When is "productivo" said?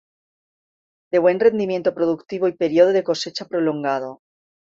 1.93-2.47